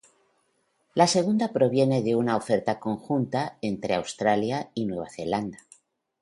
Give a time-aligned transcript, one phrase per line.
[0.95, 5.59] La segunda proviene de una oferta conjunta entre Australia y Nueva Zelanda.